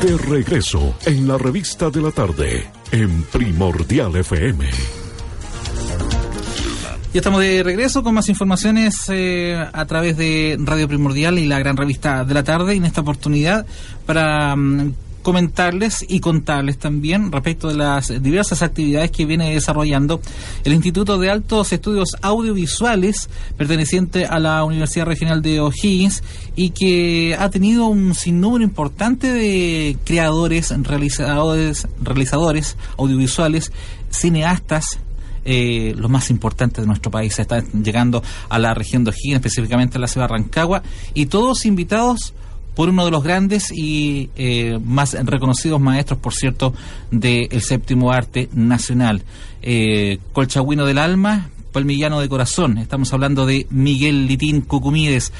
[0.00, 4.64] De regreso en la revista de la tarde en Primordial FM.
[7.14, 11.58] Ya estamos de regreso con más informaciones eh, a través de Radio Primordial y la
[11.58, 12.74] gran revista de la tarde.
[12.74, 13.64] Y en esta oportunidad,
[14.04, 14.92] para mm,
[15.26, 20.20] comentarles y contarles también respecto de las diversas actividades que viene desarrollando
[20.62, 26.22] el Instituto de Altos Estudios Audiovisuales perteneciente a la Universidad Regional de O'Higgins
[26.54, 33.72] y que ha tenido un sinnúmero importante de creadores, realizadores, realizadores audiovisuales,
[34.10, 35.00] cineastas,
[35.44, 37.36] eh, los más importantes de nuestro país.
[37.36, 40.84] Están llegando a la región de O'Higgins, específicamente a la ciudad de Rancagua,
[41.14, 42.32] y todos invitados
[42.76, 46.74] por uno de los grandes y eh, más reconocidos maestros, por cierto,
[47.10, 49.22] del séptimo arte nacional.
[49.62, 52.76] Eh, Colchagüino del alma, palmillano de corazón.
[52.76, 55.32] Estamos hablando de Miguel Litín Cucumides.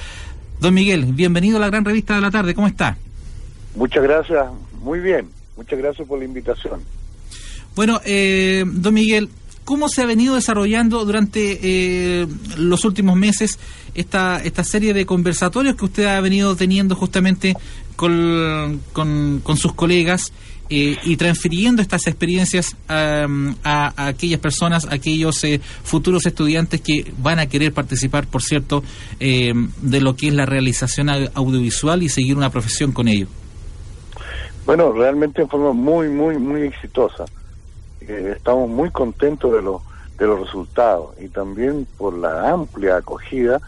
[0.60, 2.54] Don Miguel, bienvenido a la gran revista de la tarde.
[2.54, 2.96] ¿Cómo está?
[3.74, 4.46] Muchas gracias.
[4.80, 5.28] Muy bien.
[5.58, 6.80] Muchas gracias por la invitación.
[7.74, 9.28] Bueno, eh, don Miguel,
[9.66, 13.58] cómo se ha venido desarrollando durante eh, los últimos meses
[13.94, 17.54] esta, esta serie de conversatorios que usted ha venido teniendo justamente
[17.96, 20.32] con, con, sus colegas
[20.70, 23.26] eh, y transfiriendo estas experiencias a,
[23.96, 28.84] aquellas personas, a aquellos eh, futuros estudiantes que van a querer participar, por cierto,
[29.18, 33.26] de lo que es la realización audiovisual y seguir una profesión con ello.
[34.64, 37.24] Bueno, realmente en forma muy, muy, muy exitosa
[38.08, 39.82] estamos muy contentos de, los
[40.18, 43.60] de los resultados y también por la amplia acogida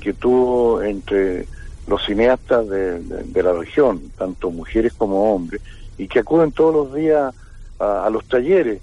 [0.00, 1.46] que tuvo entre
[1.86, 5.60] los cineastas de, la región, tanto mujeres como hombres,
[5.98, 7.34] y que acuden todos los días
[7.78, 8.80] a, los talleres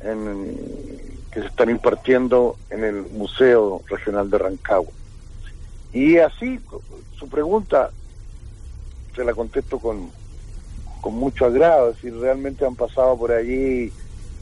[0.00, 4.92] que se están impartiendo en el Museo Regional de Rancagua.
[5.92, 6.60] Y así,
[7.18, 7.90] su pregunta,
[9.14, 10.10] se la contesto con,
[11.00, 13.92] con mucho agrado, es decir, realmente han pasado por allí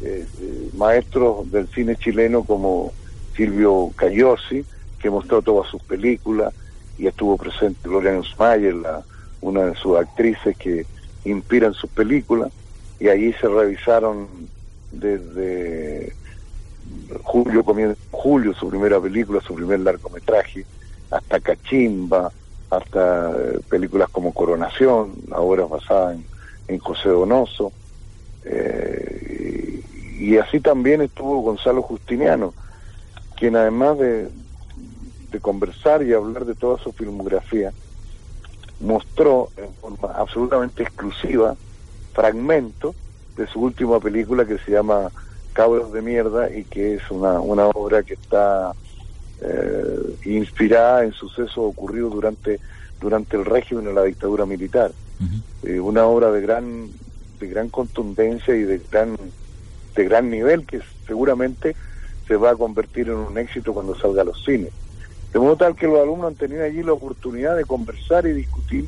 [0.03, 2.93] eh, eh, maestros del cine chileno como
[3.37, 4.65] Silvio Cayosi,
[4.99, 6.53] que mostró todas sus películas,
[6.99, 9.03] y estuvo presente Gloria Mayer, la,
[9.41, 10.87] una de sus actrices que
[11.25, 12.51] inspiran sus películas,
[13.01, 14.29] y allí se revisaron
[14.93, 16.15] desde
[17.23, 17.65] Julio,
[18.11, 20.65] Julio su primera película, su primer largometraje,
[21.11, 22.33] hasta Cachimba,
[22.71, 26.25] hasta eh, películas como Coronación, ahora basada en,
[26.69, 27.73] en José Donoso,
[28.45, 29.14] eh,
[30.19, 32.55] y así también estuvo Gonzalo Justiniano,
[33.37, 34.29] quien además de,
[35.31, 37.73] de conversar y hablar de toda su filmografía,
[38.81, 41.57] mostró en forma absolutamente exclusiva
[42.13, 42.95] fragmentos
[43.37, 45.11] de su última película que se llama
[45.53, 48.73] Cabros de Mierda y que es una, una obra que está
[49.41, 52.61] eh, inspirada en sucesos ocurridos durante,
[53.01, 54.93] durante el régimen de la dictadura militar.
[55.63, 56.89] Eh, una obra de gran,
[57.41, 59.17] de gran contundencia y de gran
[59.95, 61.75] de gran nivel que seguramente
[62.27, 64.71] se va a convertir en un éxito cuando salga a los cines.
[65.33, 68.87] De modo tal que los alumnos han tenido allí la oportunidad de conversar y discutir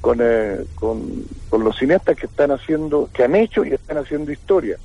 [0.00, 4.78] con, eh, con, los cineastas que están haciendo, que han hecho y están haciendo historia.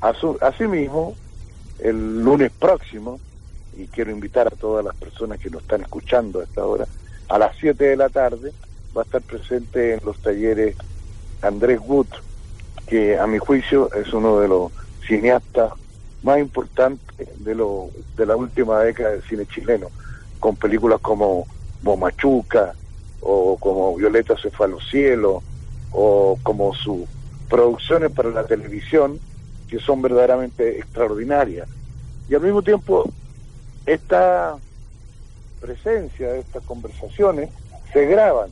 [0.00, 1.14] Asimismo,
[1.78, 3.20] el lunes próximo,
[3.76, 6.86] y quiero invitar a todas las personas que nos están escuchando a esta hora,
[7.28, 8.52] a las 7 de la tarde
[8.96, 10.76] va a estar presente en los talleres
[11.42, 12.08] Andrés Wood,
[12.86, 14.72] que a mi juicio es uno de los
[15.06, 15.70] cineasta
[16.22, 19.88] más importante de, lo, de la última década del cine chileno,
[20.38, 21.46] con películas como
[21.82, 22.74] Bomachuca
[23.20, 25.42] o como Violeta se fue a los cielos
[25.92, 27.08] o como sus
[27.48, 29.18] producciones para la televisión,
[29.68, 31.68] que son verdaderamente extraordinarias.
[32.28, 33.10] Y al mismo tiempo,
[33.86, 34.56] esta
[35.60, 37.50] presencia de estas conversaciones
[37.92, 38.50] se graban,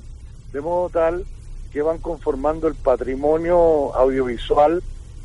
[0.53, 1.25] de modo tal
[1.73, 4.83] que van conformando el patrimonio audiovisual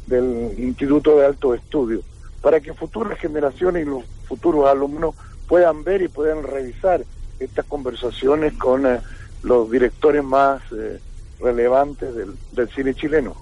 [0.07, 2.01] del Instituto de Alto Estudio,
[2.41, 5.15] para que futuras generaciones y los futuros alumnos
[5.47, 7.03] puedan ver y puedan revisar
[7.39, 8.99] estas conversaciones con eh,
[9.43, 10.99] los directores más eh,
[11.39, 13.35] relevantes del, cine chileno.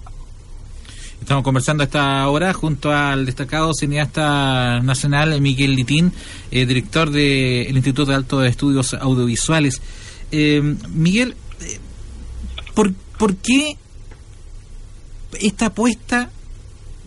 [1.20, 6.12] Estamos conversando a esta hora junto al destacado cineasta nacional Miguel Litín,
[6.50, 9.80] eh, director del Instituto de Alto Estudios Audiovisuales.
[10.32, 11.36] Miguel,
[12.74, 13.76] ¿por, ¿por qué
[15.40, 16.30] esta apuesta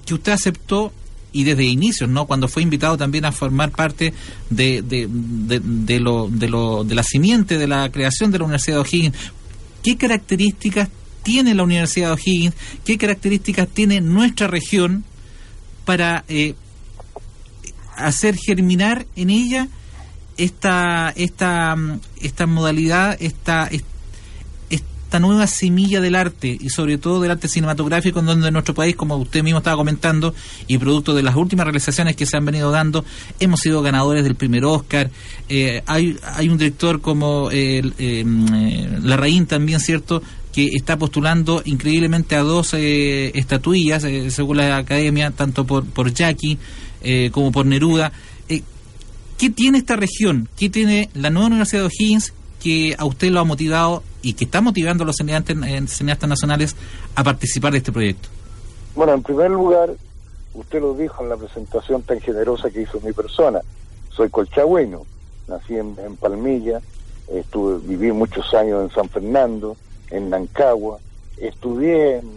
[0.05, 0.91] que usted aceptó
[1.31, 2.25] y desde inicios, ¿no?
[2.27, 4.13] Cuando fue invitado también a formar parte
[4.49, 8.77] de, de, de, lo, de, lo, de la simiente de la creación de la Universidad
[8.77, 9.17] de O'Higgins.
[9.83, 10.89] ¿Qué características
[11.23, 12.55] tiene la Universidad de O'Higgins?
[12.85, 15.03] ¿Qué características tiene nuestra región
[15.83, 16.55] para eh,
[17.97, 19.67] hacer germinar en ella
[20.37, 21.75] esta, esta,
[22.21, 23.94] esta modalidad, esta, esta
[25.19, 29.15] nueva semilla del arte y sobre todo del arte cinematográfico en donde nuestro país, como
[29.17, 30.33] usted mismo estaba comentando,
[30.67, 33.05] y producto de las últimas realizaciones que se han venido dando,
[33.39, 35.09] hemos sido ganadores del primer Oscar.
[35.49, 38.25] Eh, hay, hay un director como el, eh,
[39.03, 40.21] Larraín también, ¿cierto?,
[40.53, 46.57] que está postulando increíblemente a dos estatuillas, según la academia, tanto por, por Jackie
[47.31, 48.13] como por Neruda.
[49.37, 50.47] ¿Qué tiene esta región?
[50.57, 52.33] ¿Qué tiene la nueva Universidad de O'Higgins
[52.65, 56.75] que a usted lo ha motivado y que está motivando a los cineastas, cineastas nacionales
[57.13, 58.27] a participar de este proyecto?
[58.95, 59.93] Bueno, en primer lugar,
[60.55, 63.61] usted lo dijo en la presentación tan generosa que hizo mi persona.
[64.09, 65.05] Soy colchagüeno,
[65.47, 66.81] nací en, Palmilla,
[67.31, 69.77] estuve, viví muchos años en San Fernando,
[70.09, 70.97] en Nancagua,
[71.37, 72.29] estudié en,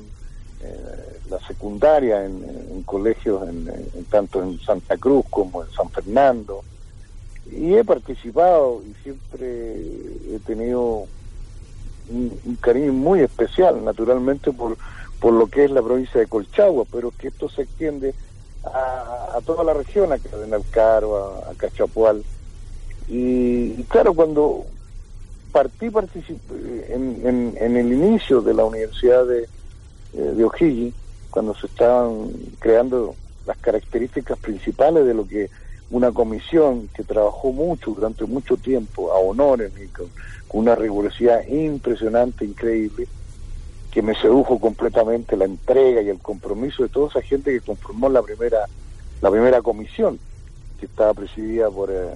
[0.60, 3.66] eh, la secundaria en, colegios en,
[4.10, 6.62] tanto en Santa Cruz como en San Fernando,
[7.50, 9.76] y he participado y siempre
[10.34, 11.06] he tenido
[12.10, 14.76] un, cariño muy especial, naturalmente, por,
[15.20, 18.14] por lo que es la provincia de Colchagua, pero que esto se extiende
[18.64, 22.22] a, toda la región, a Cardenal Caro, a, Cachapual.
[23.08, 24.64] Y, claro, cuando
[25.52, 29.44] partí en, en, el inicio de la Universidad de,
[30.14, 30.94] eh, de O'Higgins,
[31.30, 33.14] cuando se estaban creando
[33.46, 35.48] las características principales de lo que
[35.90, 40.08] una comisión que trabajó mucho durante mucho tiempo a honores y con,
[40.50, 43.06] una rigurosidad impresionante, increíble,
[43.90, 48.08] que me sedujo completamente la entrega y el compromiso de toda esa gente que conformó
[48.08, 48.67] la primera
[49.20, 50.19] la primera comisión
[50.79, 52.14] que estaba presidida por, eh,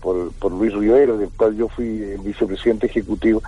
[0.00, 3.42] por, por, Luis Rivero, del cual yo fui el vicepresidente ejecutivo.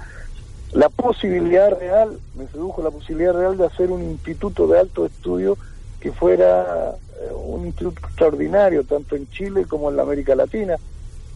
[0.73, 5.57] La posibilidad real, me sedujo la posibilidad real de hacer un instituto de alto estudio
[5.99, 6.95] que fuera
[7.35, 10.77] un instituto extraordinario, tanto en Chile como en la América Latina,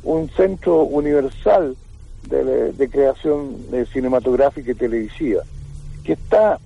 [0.02, 1.76] un centro universal
[2.28, 3.56] de, creación
[3.92, 5.42] cinematográfica y televisiva,
[6.04, 6.58] que está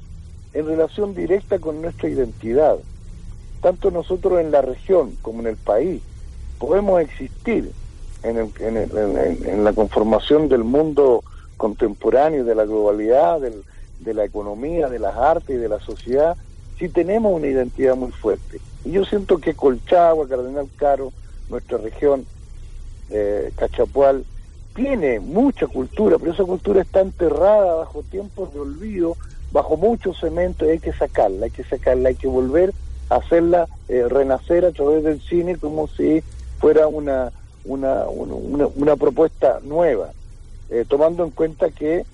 [0.53, 2.77] en relación directa con nuestra identidad.
[3.61, 6.01] Tanto nosotros en la región como en el país
[6.59, 7.71] podemos existir
[8.23, 11.23] en, en, la conformación del mundo
[11.57, 16.37] contemporáneo, de la globalidad, de la economía, de las artes y de la sociedad,
[16.79, 18.61] si tenemos una identidad muy fuerte.
[18.89, 21.13] Y yo siento que Colchagua, Cardenal Caro,
[21.51, 22.25] nuestra región,
[23.11, 24.25] eh, Cachapual,
[24.75, 29.15] tiene mucha cultura, pero esa cultura está enterrada bajo tiempos de olvido,
[29.53, 32.73] bajo mucho cemento, y hay que sacarla, hay que sacarla, hay que volver
[33.11, 36.23] a hacerla eh, renacer a través del cine como si
[36.59, 37.31] fuera una,
[37.67, 40.13] una, una, propuesta nueva,
[40.71, 42.07] eh, tomando en cuenta que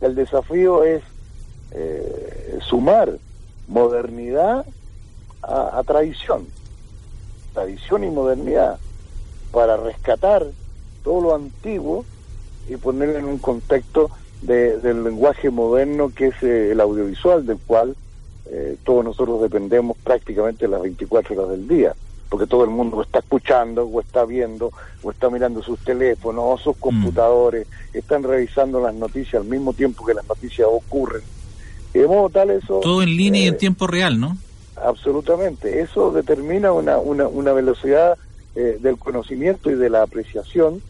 [0.00, 1.02] el desafío es
[2.62, 3.18] sumar
[3.68, 4.64] modernidad
[5.46, 6.46] a, tradición,
[7.54, 8.78] tradición y modernidad,
[9.52, 10.46] para rescatar
[11.04, 12.04] todo lo antiguo
[12.68, 14.10] y ponerlo en un contexto
[14.42, 17.96] del lenguaje moderno que es eh, el audiovisual, del cual
[18.46, 21.94] eh, todos nosotros dependemos prácticamente las 24 horas del día,
[22.28, 24.72] porque todo el mundo está escuchando, o está viendo,
[25.02, 26.80] o está mirando sus teléfonos, o sus mm.
[26.80, 29.44] computadores, están revisando las noticias
[34.86, 34.90] de.
[34.90, 35.80] Absolutamente.
[35.80, 38.16] Eso determina una, una, una velocidad
[38.54, 40.82] eh, del conocimiento y de la apreciación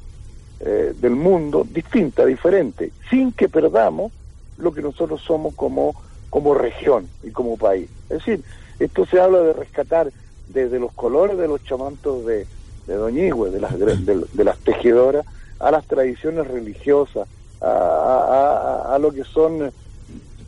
[0.60, 4.12] eh, del mundo distinta, diferente, sin que perdamos
[4.56, 5.94] lo que nosotros somos como,
[6.30, 7.90] como región y como país.
[8.08, 8.42] Es decir,
[8.78, 10.10] esto se habla de rescatar
[10.48, 12.46] desde los colores de los chamantos de,
[12.86, 15.26] de Doñigüe, de las, de, las tejedoras,
[15.58, 17.28] a las tradiciones religiosas,
[17.60, 19.72] a, a, lo que son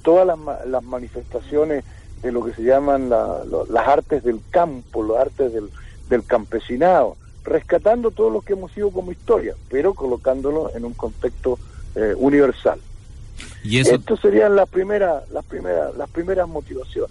[0.02, 1.84] todas las, las manifestaciones
[2.22, 5.70] de lo que se llaman las artes del campo, las artes del,
[6.08, 11.58] del campesinado, rescatando todo lo que hemos sido como historia, pero colocándolo en un contexto
[11.94, 12.80] eh, universal.
[13.62, 13.94] ¿Y eso?
[13.94, 17.10] Estas serían las primeras, las primeras, las primeras motivaciones.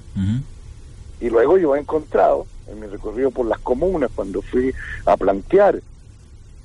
[1.20, 4.74] Y luego yo he encontrado, en mi recorrido por las comunas, cuando fui
[5.06, 5.82] a plantear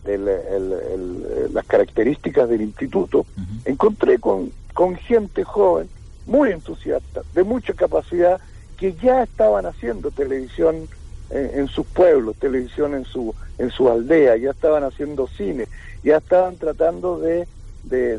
[0.04, 3.24] las características del instituto,
[3.64, 5.88] encontré con, con gente joven
[6.26, 8.40] muy entusiastas, de mucha capacidad,
[8.76, 10.88] que ya estaban haciendo televisión
[11.30, 15.66] en, sus pueblos, televisión en su, en su aldea, ya estaban haciendo cine,
[16.02, 17.46] ya estaban tratando de,
[17.84, 18.18] de,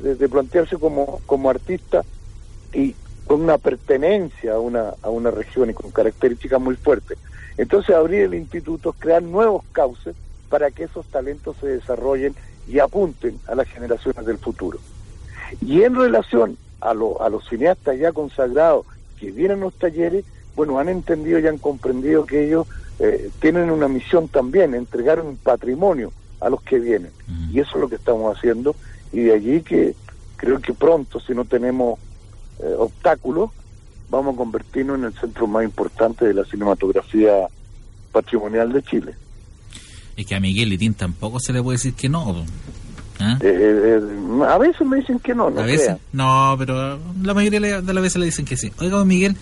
[0.00, 2.06] de, plantearse como, como artistas
[2.72, 2.94] y
[3.26, 7.18] con una pertenencia a una, a una región y con características muy fuertes.
[7.58, 10.14] Entonces abrir el instituto, crear nuevos cauces
[10.48, 12.34] para que esos talentos se desarrollen
[12.68, 14.78] y apunten a las generaciones del futuro.
[15.60, 18.86] Y en relación a, a los cineastas ya consagrados
[19.18, 20.24] que vienen a los talleres,
[20.54, 22.66] bueno, han entendido y han comprendido que ellos
[22.98, 27.10] eh, tienen una misión también, entregar un patrimonio a los que vienen.
[27.52, 28.74] Y eso es lo que estamos haciendo
[29.12, 29.94] y de allí que
[30.36, 31.98] creo que pronto, si no tenemos
[32.58, 33.50] eh, obstáculos,
[34.10, 37.48] vamos a convertirnos en el centro más importante de la cinematografía
[38.12, 39.14] patrimonial de Chile.
[40.16, 42.44] Es que a Miguel Litín tampoco se le puede decir que no.
[43.18, 43.38] ¿Ah?
[43.40, 45.60] Eh, eh, a veces me dicen que no, no.
[45.60, 45.96] ¿A veces?
[46.12, 48.70] No, pero la mayoría de las veces le dicen que sí.
[48.78, 49.36] Oiga, Miguel,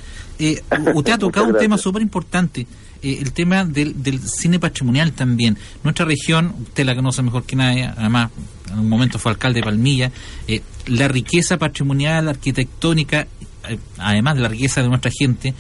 [0.95, 2.67] usted ha tocado un tema súper importante.
[3.03, 5.59] el tema del, del, cine patrimonial también.
[5.83, 8.31] Nuestra región, usted la conoce mejor que nadie, además
[8.73, 10.11] en un momento fue alcalde de Palmilla,
[10.87, 13.27] la riqueza patrimonial, arquitectónica
[13.69, 15.55] eh, además de la riqueza de nuestra gente,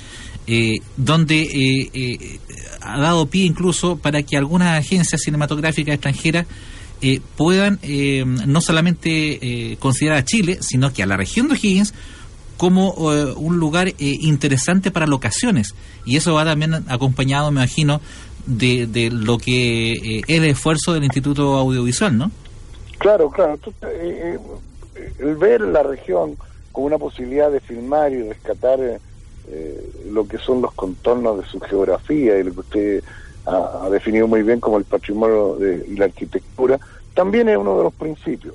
[0.46, 2.38] eh, donde eh,
[2.82, 6.46] ha dado pie incluso para que algunas agencias cinematográficas extranjeras
[7.36, 7.78] puedan
[8.46, 11.94] no solamente considerar a Chile, sino que a la región de O'Higgins
[12.56, 15.74] como un lugar interesante para locaciones.
[16.04, 18.00] Y eso va también acompañado, me imagino,
[18.46, 22.30] de, de lo que es el esfuerzo del Instituto Audiovisual, ¿no?
[22.98, 23.58] Claro, claro.
[25.18, 26.36] el ver la región
[26.72, 31.60] con una posibilidad de filmar y rescatar eh, lo que son los contornos de su
[31.60, 33.04] geografía y lo que usted
[33.46, 36.80] ha, definido muy bien como el patrimonio de, y la arquitectura,
[37.14, 38.54] también es uno de los principios.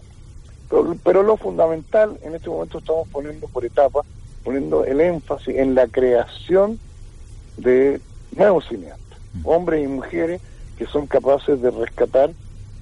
[1.04, 4.06] Pero, lo fundamental, en este momento estamos poniendo por etapas,
[4.44, 6.80] poniendo el énfasis en la creación
[7.58, 8.00] de
[8.36, 10.42] nuevos cineastas, hombres y mujeres
[10.78, 12.32] que son capaces de rescatar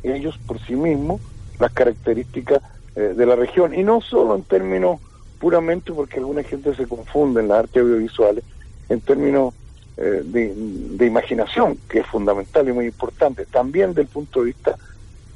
[0.03, 1.21] ellos por sí mismos
[1.59, 2.61] las características
[2.95, 4.99] eh, de la región, y no solo en términos
[5.39, 8.43] puramente porque alguna gente se confunde en las artes audiovisuales
[8.89, 9.53] en términos
[9.97, 14.75] eh, de, imaginación, que es fundamental y muy importante, también del punto de vista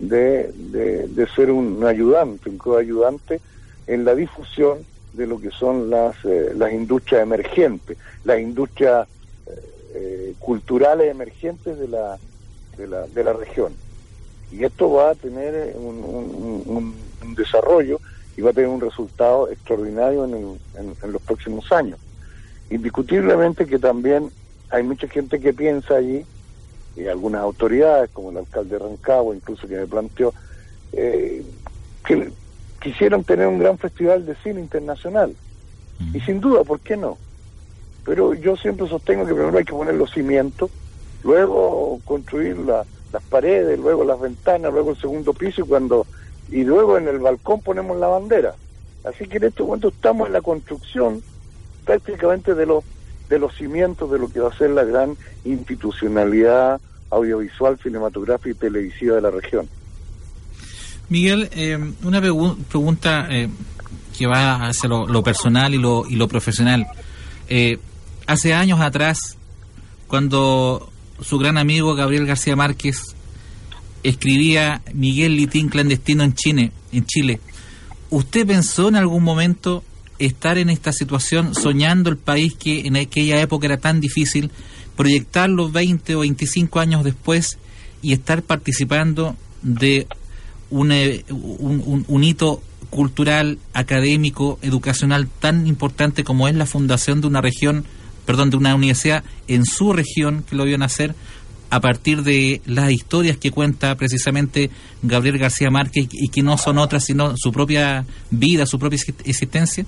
[0.02, 0.52] de,
[1.08, 3.40] de, ser un ayudante, un coayudante
[3.88, 4.80] en la difusión
[5.14, 9.08] de lo que son las, eh, las industrias emergentes, las industrias
[9.94, 12.18] eh, culturales emergentes de la,
[12.78, 13.74] de la, de la región.
[14.52, 18.00] Y esto va a tener un, un desarrollo
[18.38, 20.60] y va a tener un resultado extraordinario en,
[21.04, 22.00] en, los próximos años.
[22.70, 24.32] Indiscutiblemente que también
[24.70, 26.26] hay mucha gente que piensa allí,
[26.96, 30.34] y algunas autoridades, como el alcalde de Rancagua, incluso que me planteó,
[30.92, 31.44] eh,
[32.06, 32.32] que
[32.82, 35.34] quisieran tener un gran festival de cine internacional.
[36.14, 37.18] Y sin duda, ¿por qué no?
[38.04, 40.72] Pero yo siempre sostengo que primero hay que poner los cimientos,
[41.24, 42.88] luego construir las
[43.30, 46.08] paredes, luego las ventanas, luego el segundo piso y cuando
[46.50, 48.56] y luego en el balcón ponemos la bandera.
[49.04, 51.24] Así que en este momento estamos en la construcción
[51.86, 52.84] prácticamente de los
[53.32, 58.54] de los cimientos de lo que va a ser la gran institucionalidad audiovisual, cinematográfica y
[58.56, 59.70] televisiva de la región.
[61.08, 63.48] Miguel, eh, una pregunta eh,
[64.18, 66.88] que va hacia lo, lo, personal y lo, y lo profesional.
[67.48, 67.80] Eh,
[68.28, 69.38] hace años atrás,
[70.08, 73.16] cuando su gran amigo Gabriel García Márquez
[74.04, 77.40] escribía Miguel Litín clandestino en Chile, en Chile.
[78.10, 79.86] ¿Usted pensó en algún momento
[80.26, 84.52] estar en esta situación, soñando el país que en aquella época era tan difícil,
[84.96, 87.58] proyectarlo 20 o 25 años después
[88.02, 90.08] y estar participando de
[90.70, 97.28] un, eh, un, un hito cultural, académico, educacional tan importante como es la fundación de
[97.28, 97.86] una región,
[98.26, 101.16] perdón, de una universidad en su región que lo vio nacer,
[101.72, 104.70] a partir de las historias que cuenta precisamente
[105.02, 109.86] Gabriel García Márquez y que no son otras sino su propia vida, su propia existencia?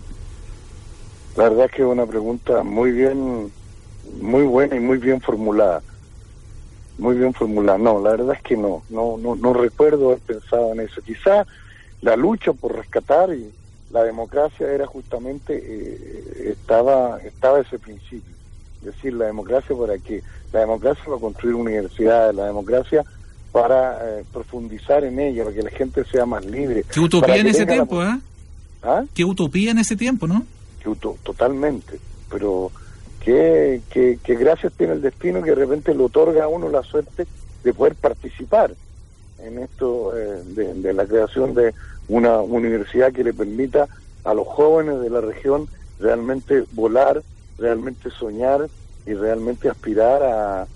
[1.35, 3.51] La verdad es que es una pregunta muy bien,
[4.21, 5.81] muy buena y muy bien formulada.
[6.97, 7.77] Muy bien formulada.
[7.77, 11.01] No, la verdad es que no, no, no, no recuerdo haber pensado en eso.
[11.01, 11.45] Quizá
[12.01, 13.49] la lucha por rescatar y
[13.91, 18.33] la democracia era justamente eh, estaba estaba ese principio
[18.83, 20.21] decir la democracia para que
[20.51, 23.03] la democracia para construir universidades, la democracia
[23.51, 26.83] para eh, profundizar en ella, para que la gente sea más libre.
[26.91, 28.19] Qué utopía en ese tiempo, ¿eh?
[28.81, 29.03] ¿Ah?
[29.13, 30.45] Qué utopía en ese tiempo, ¿no?
[31.23, 31.99] Totalmente,
[32.29, 32.71] pero
[33.23, 37.25] qué, qué, gracias tiene el destino que de repente le otorga a uno la suerte
[37.63, 38.73] de poder participar
[39.39, 41.73] en esto eh, de, la creación de
[42.07, 43.87] una universidad que le permita
[44.23, 45.67] a los jóvenes de la región
[45.99, 47.21] realmente volar
[47.57, 48.67] realmente soñar
[49.05, 50.67] y realmente aspirar a,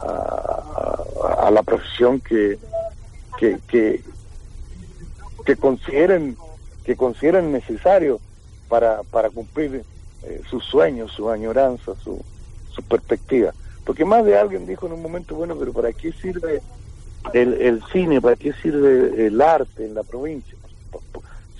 [0.00, 2.58] a, la profesión que,
[3.38, 4.02] que, que,
[5.44, 6.36] que, consideren
[6.84, 8.20] que consideren necesario
[8.72, 9.84] para, para cumplir
[10.22, 12.18] eh, sus sueños, su añoranza, su,
[12.74, 13.52] su perspectiva.
[13.84, 16.62] Porque más de alguien dijo en un momento, bueno, pero ¿para qué sirve
[17.34, 18.22] el, el cine?
[18.22, 20.56] ¿Para qué sirve el arte en la provincia?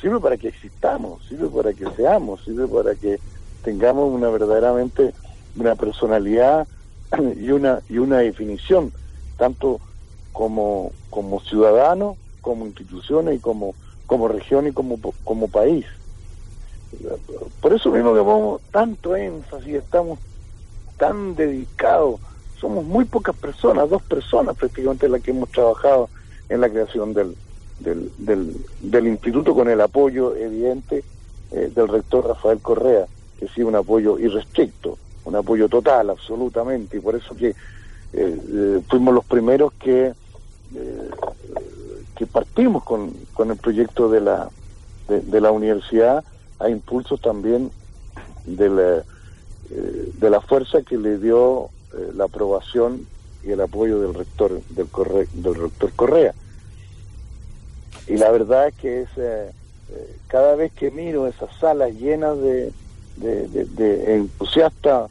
[0.01, 3.21] Sirve para que existamos, sirve para que seamos, sirve para que
[3.63, 5.13] tengamos una verdaderamente
[5.55, 6.67] una personalidad
[7.39, 8.91] y una y una definición
[9.37, 9.81] tanto
[10.33, 13.75] como como ciudadanos como instituciones y como
[14.07, 15.87] como región y como, como país.
[17.61, 20.19] Por eso mismo que ponemos tanto énfasis, estamos
[20.99, 22.21] tan dedicados,
[22.61, 26.09] somos muy pocas personas, dos personas prácticamente las que hemos trabajado
[26.49, 27.35] en la creación del,
[27.81, 31.03] del, del, instituto con el apoyo evidente
[31.51, 33.07] eh, del rector Rafael Correa,
[33.39, 37.55] que sí un apoyo irrestricto, un apoyo total, absolutamente, y por eso que eh,
[38.13, 40.13] eh, fuimos los primeros que
[42.17, 43.13] que partimos con,
[43.51, 44.49] el proyecto de la
[45.09, 46.25] de, la universidad
[46.63, 47.71] a impulso también
[48.45, 49.05] de la,
[50.19, 51.71] de la fuerza que le dio
[52.15, 53.07] la aprobación
[53.45, 56.35] y el apoyo del rector del, Corre, del rector Correa.
[58.07, 59.51] Y la verdad es que es eh,
[59.91, 62.73] eh, cada vez que miro esas salas llenas de,
[63.17, 65.11] de, entusiastas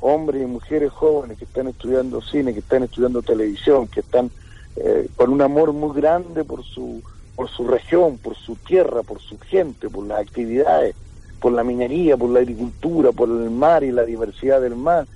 [0.00, 4.30] hombres y mujeres jóvenes que están estudiando cine, que están estudiando televisión, que están
[4.76, 7.02] eh, con un amor muy grande por su
[7.36, 10.96] por su región, por su tierra, por su gente, por las actividades,
[11.40, 15.06] por la minería, por la agricultura, por el mar y la diversidad del mar.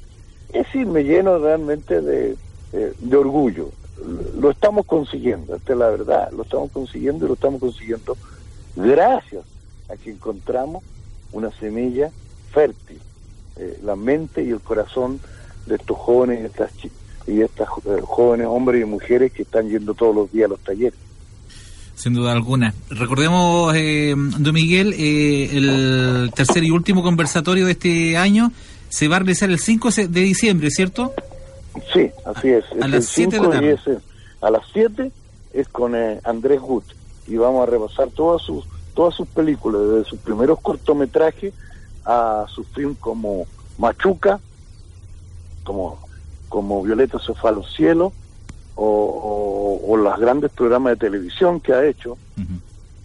[0.52, 2.36] Es decir, me lleno realmente de,
[2.72, 3.70] de orgullo
[4.38, 8.16] lo estamos consiguiendo, esta es la verdad, lo estamos consiguiendo y lo estamos consiguiendo
[8.76, 9.44] gracias
[9.88, 10.82] a que encontramos
[11.32, 12.10] una semilla
[12.52, 13.00] fértil,
[13.56, 15.20] eh, la mente y el corazón
[15.66, 16.72] de estos jóvenes y estas,
[17.26, 20.60] y estas eh, jóvenes hombres y mujeres que están yendo todos los días a los
[20.60, 20.98] talleres.
[22.00, 22.72] Sin duda alguna.
[22.88, 28.52] Recordemos, eh, don Miguel, eh, el tercer y último conversatorio de este año
[28.88, 31.12] se va a realizar el 5 de diciembre, ¿cierto?
[31.92, 32.64] Sí, así es.
[32.80, 33.78] A, las 7 de la tarde.
[34.40, 35.12] a las 7
[35.52, 36.84] es con eh, Andrés Gut
[37.28, 38.64] y vamos a repasar todas sus
[38.94, 41.52] todas sus películas, desde sus primeros cortometrajes
[42.06, 44.40] a su film como Machuca,
[45.64, 45.98] como,
[46.48, 48.14] como Violeta se fue a los cielos,
[48.82, 52.16] o, o, los grandes programas de televisión que ha hecho,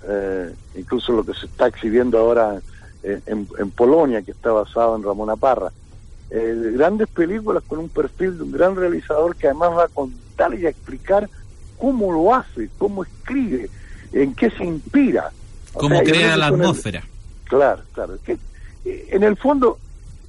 [0.08, 2.60] eh, incluso lo que se está exhibiendo ahora
[3.03, 5.72] en, en Polonia, que está basado en Ramona Parra
[6.32, 10.54] eh, grandes películas con un perfil de un gran realizador que además va a contar
[10.56, 11.30] y a explicar
[11.78, 13.69] cómo lo hace, cómo escribe,
[14.12, 15.32] en qué se inspira.
[15.73, 17.04] Cómo crea la atmósfera.
[17.43, 18.17] Claro, claro.
[18.26, 18.39] Que,
[18.86, 19.78] eh, en el fondo,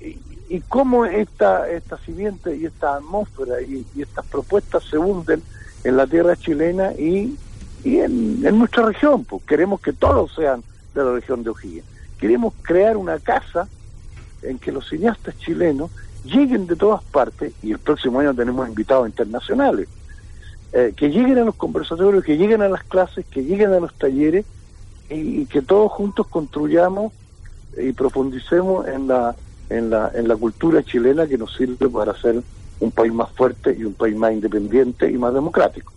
[0.01, 5.43] y, cómo esta, esta simiente y esta atmósfera y, estas propuestas se hunden
[5.85, 7.37] en la tierra chilena y,
[7.85, 9.25] y en, nuestra región.
[9.25, 10.63] Pues queremos que todos sean
[10.95, 11.85] de la región de O'Higgins.
[12.19, 13.69] Queremos crear una casa
[14.43, 15.91] en que los cineastas chilenos
[16.25, 19.89] lleguen de todas partes, y el próximo año tenemos invitados internacionales,
[20.73, 23.95] eh, que lleguen a los conversatorios, que lleguen a las clases, que lleguen a los
[23.95, 24.45] talleres,
[25.09, 27.13] y, que todos juntos construyamos
[27.79, 29.37] y profundicemos en la,
[29.71, 32.43] en, la, en la cultura chilena que nos sirve para ser
[32.81, 35.93] un país más fuerte y un país más independiente y más democrático.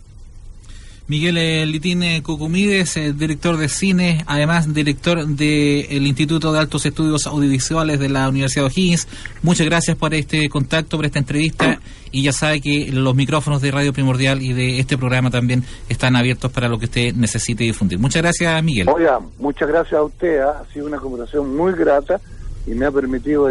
[1.10, 7.98] Miguel Litín Cucumides, eh, director de cine, además director del Instituto de Altos Estudios Audiovisuales
[7.98, 9.08] de la Universidad de O'Higgins.
[9.42, 11.80] Muchas gracias por este contacto, por esta entrevista
[12.12, 16.14] y ya sabe que los micrófonos de Radio Primordial y de este programa también están
[16.14, 17.98] abiertos para lo que usted necesite difundir.
[17.98, 18.88] Muchas gracias, Miguel.
[18.88, 20.38] Oiga, muchas gracias a usted.
[20.42, 20.62] ¿ah?
[20.62, 22.20] Ha sido una conversación muy grata
[22.66, 23.50] y me ha permitido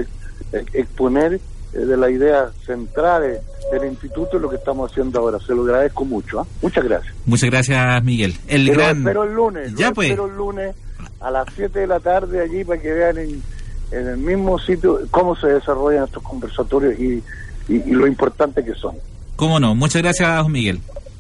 [0.74, 1.40] exponer
[1.74, 3.40] eh, de la idea central
[3.72, 5.40] del instituto lo que estamos haciendo ahora.
[5.40, 6.40] Se lo agradezco mucho.
[6.40, 6.48] ¿ah?
[6.62, 7.14] Muchas gracias.
[7.26, 8.36] Muchas gracias, Miguel.
[8.48, 9.76] El espero el lunes.
[9.76, 10.10] Ya pues.
[10.10, 10.76] espero el lunes
[11.20, 13.44] a las 7 de la tarde allí para que vean en,
[13.92, 17.24] el mismo sitio cómo se desarrollan estos conversatorios y,
[17.68, 18.96] y, lo importante que son.
[19.36, 19.74] ¿Cómo no?
[19.74, 20.80] Muchas gracias, Miguel.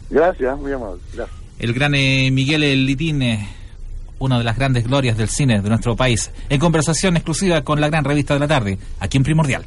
[0.09, 1.01] Gracias, muy amable.
[1.13, 1.37] Gracias.
[1.59, 3.49] El gran eh, Miguel El Litín, eh,
[4.19, 7.89] una de las grandes glorias del cine de nuestro país, en conversación exclusiva con la
[7.89, 9.65] gran revista de la tarde, aquí en Primordial.